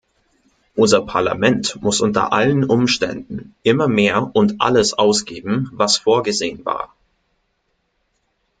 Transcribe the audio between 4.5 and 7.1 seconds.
alles ausgeben, was vorgesehen war.